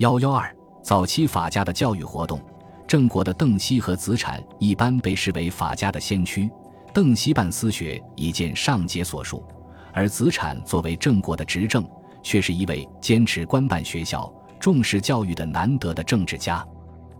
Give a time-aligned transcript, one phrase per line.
[0.00, 0.50] 幺幺二，
[0.82, 2.40] 早期法家的教育活动，
[2.86, 6.50] 郑国的邓析和子产一般被视为法家的先驱。
[6.94, 9.44] 邓析办私学已见上节所述，
[9.92, 11.86] 而子产作为郑国的执政，
[12.22, 16.66] 却是一位坚持官办学校、重视教育的难得的政治家。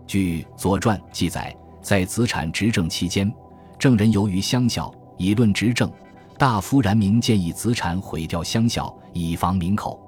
[0.07, 3.31] 据《左传》记载，在子产执政期间，
[3.77, 5.87] 郑人由于乡校，以论执政。
[6.35, 10.01] 大夫然明建议子产毁掉乡校，以防民口。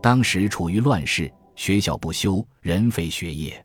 [0.00, 1.28] 当时处于乱世。
[1.54, 3.64] 学校不修，人废学业，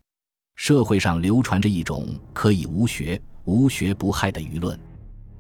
[0.56, 4.78] 社会上流传着一种可以无学、无学不害的舆论，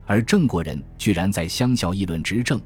[0.05, 2.59] 而郑国人居然在乡校议论执政，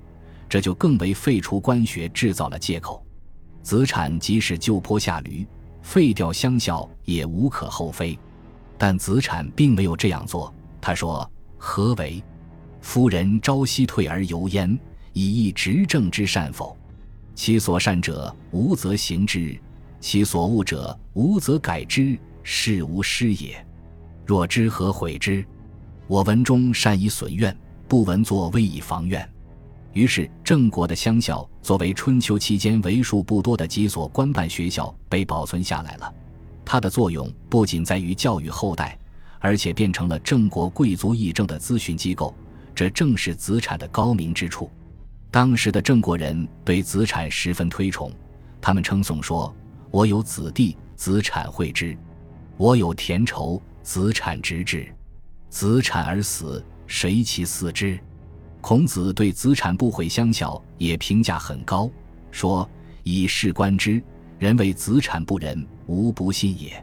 [0.48, 3.06] 这就更为废除官学制造了借口。
[3.64, 5.46] 子产即使就坡下驴，
[5.82, 8.18] 废掉乡校也无可厚非，
[8.78, 10.54] 但子产并没有这样做。
[10.80, 12.24] 他说：“何为？
[12.82, 14.80] 夫人朝夕退而游焉，
[15.14, 16.78] 以议执政之善否？
[17.36, 19.60] 其所善者，无则行之。”
[20.02, 23.66] 其所恶者，无则改之，是无失也。
[24.26, 25.46] 若知何悔之？
[26.08, 27.56] 我文中善以损怨，
[27.88, 29.28] 不闻作危以防怨。
[29.94, 36.14] 于是，郑国的乡校作为春秋期间为数不多的几所官办学校被保存下来了。
[36.66, 38.98] 它的作用不仅在于教育后代，
[39.40, 42.34] 而且变成了郑国贵族议政的咨询机构。
[42.74, 44.72] 这正是子产的高明之处。
[45.30, 48.12] 当时的郑国人对子产十分推崇，
[48.60, 49.54] 他们称颂说。
[49.92, 51.98] 我有子弟，子产会之；
[52.56, 54.88] 我有田畴，子产植之。
[55.50, 58.00] 子产而死，谁其嗣之？
[58.62, 61.92] 孔子对子产不毁乡校也评价很高，
[62.32, 62.68] 说
[63.04, 64.02] ：“以事观之，
[64.40, 66.82] 人为子产不仁，无不信也。”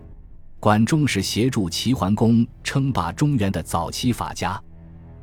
[0.61, 4.63] 管仲是协助齐桓公称霸中原的早期法家，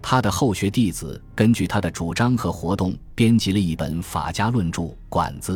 [0.02, 5.56] 他的后学弟子根据他的主张和活动，编辑了一本法家论著《管子》。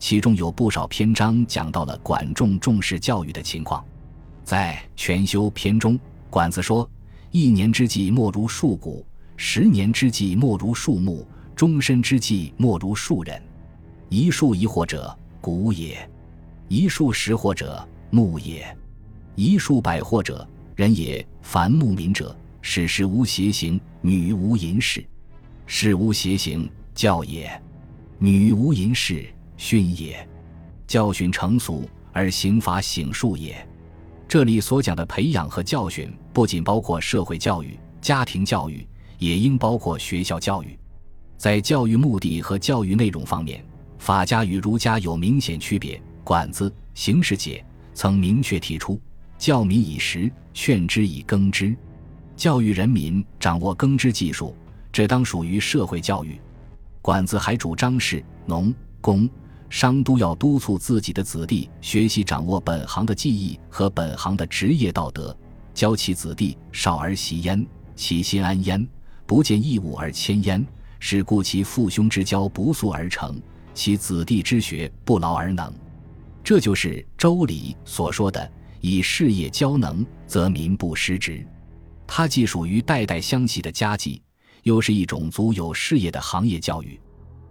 [0.00, 3.84] 其中有不少篇章讲到了管仲重视教育的情况，
[4.42, 6.90] 在《全修》篇中，管子说
[7.30, 9.04] ：“一年之计莫如树谷，
[9.36, 11.24] 十年之计莫如树木，
[11.54, 13.40] 终身之计莫如树人。
[14.08, 15.94] 一树一获者，谷也；
[16.68, 18.74] 一树十获者，木也；
[19.34, 21.24] 一树百获者，人也。
[21.42, 25.02] 凡牧民者，使时无邪行，女无淫事；
[25.66, 27.50] 事无邪行，教也；
[28.18, 29.26] 女无淫事。”
[29.60, 30.26] 训也，
[30.86, 33.54] 教训成俗而刑罚醒数也。
[34.26, 38.88] 这里所讲的培养和教训，不仅包括社会教育、家庭教育，
[39.18, 40.78] 也应包括学校教育。
[41.36, 43.62] 在教育目的和教育内容方面，
[43.98, 46.00] 法家与儒家有明显区别。
[46.24, 48.98] 管子、形式解曾明确提出：
[49.36, 51.76] 教民以食，劝之以耕之。
[52.34, 54.56] 教育人民掌握耕织技术，
[54.90, 56.40] 这当属于社会教育。
[57.02, 59.28] 管子还主张是、农、工。
[59.70, 65.34] 商都要督促自己的子弟学习掌握本行的技艺和本行的职业道德，
[65.72, 67.64] 教其子弟少而习焉，
[67.94, 68.84] 其心安焉；
[69.26, 70.66] 不见义务而迁焉，
[70.98, 73.40] 是故其父兄之交不速而成，
[73.72, 75.72] 其子弟之学不劳而能。
[76.42, 78.50] 这就是《周礼》所说的
[78.82, 81.46] “以事业教能，则民不失职”。
[82.08, 84.20] 它既属于代代相系的家计，
[84.64, 86.98] 又是一种足有事业的行业教育。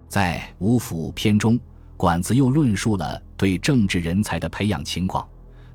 [0.09, 1.57] 在《五府》篇中。
[1.99, 5.27] 管子又论述了对政治人才的培养情况：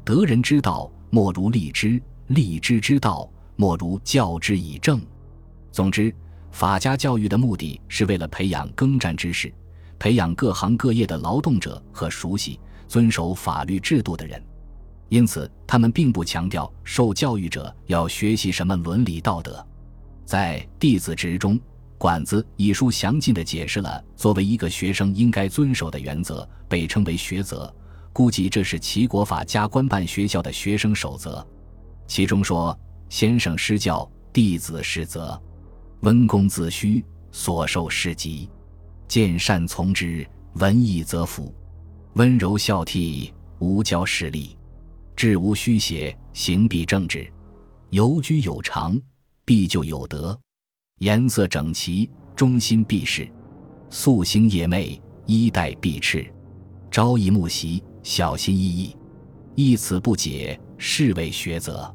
[0.03, 5.03] 得人之道，莫如立之；立之之道，莫如教之以政。
[5.71, 6.11] 总之，
[6.51, 9.53] 法家教育的目的是为了培养耕战之士，
[9.99, 12.59] 培养各行各业的劳动者和熟悉
[12.89, 14.43] 遵守法律制度的人。
[15.11, 19.63] 因此，他们并不强调受教育者要学习什么伦理道德。
[20.25, 21.61] 在《弟子职》中。
[22.05, 27.75] 管子一书详尽地解释了作为一个学生应该遵守的原则，被称为学则。
[28.13, 31.43] 估计这是齐国法家官办学校的学生守则。
[32.07, 32.79] 其中说
[33.09, 35.43] ：“先生施教，弟子施责。
[36.01, 38.51] 温公自虚，所受事极。
[39.09, 41.55] 见善从之，闻义则服。
[42.17, 44.59] 温柔孝悌，无骄势利。
[45.17, 47.27] 志无虚邪，行必正直。
[47.89, 49.01] 游居有常，
[49.47, 50.39] 必就有德。”
[51.05, 53.25] 颜色整齐，中心必事；
[53.91, 56.27] 素行夜寐，衣带必赤。
[56.91, 58.97] 朝以暮习，小心翼翼。
[59.55, 61.95] 一此不解，是谓学则。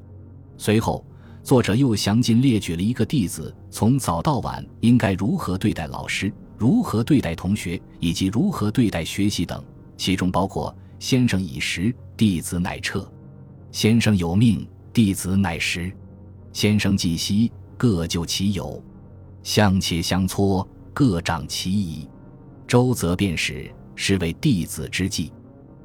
[0.59, 1.03] 随后，
[1.41, 9.63] 作者又详尽列举了一个弟子从早到晚应该如何对待老师、如何对待同学，以及如何对待学习等，
[9.97, 12.99] 其中包括：先生已食，弟子乃撤；
[13.71, 15.91] 先生有命，弟子乃食；
[16.53, 18.79] 先生既息，各就其有。
[19.49, 22.07] 相切相搓，各长其仪。
[22.67, 25.33] 周则便使，是为弟子之计。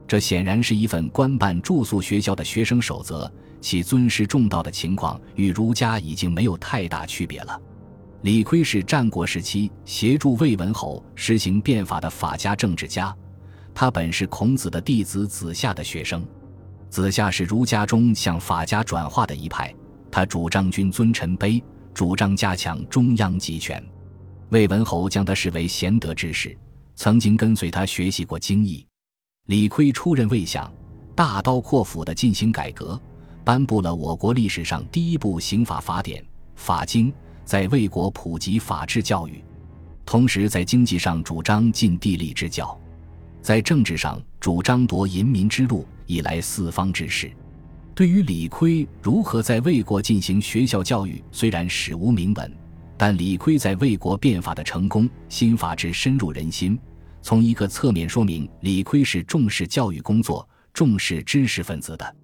[0.06, 3.32] 这显然是一份官办住宿学校的学生守则，
[3.62, 7.58] 其尊师重道的情况与儒家已经没有太大区别了。
[8.20, 13.16] 李悝是战国时期协助魏文侯实行变法的法家政治家，
[13.75, 16.22] 他本是孔子的弟子子夏的学生。
[16.90, 19.75] 子夏是儒家中向法家转化的一派，
[20.11, 21.62] 他主张君尊臣卑，
[21.94, 23.82] 主张加强中央集权。
[24.50, 26.56] 魏文侯将他视为贤德之士，
[26.96, 28.85] 曾经跟随他学习过经义。
[29.46, 30.70] 李悝出任魏相，
[31.14, 33.00] 大刀阔斧地进行改革，
[33.44, 36.20] 颁布了我国历史上第一部刑法法典
[36.56, 37.11] 《法经》，
[37.44, 39.43] 在魏国普及法治教育，
[40.05, 42.79] 同时在经济上主张尽地利之教，
[43.40, 45.87] 在政治上主张夺淫民之路。
[46.06, 47.32] 以来四方之事，
[47.94, 52.52] 对于李悝如何在魏国进行学校教育，虽然史无明文，
[52.96, 56.76] 但李悝在魏国变法的成功，新法之深入人心，
[57.23, 62.17] 从一个侧面说明李悝是重视教育工作、重视知识分子的。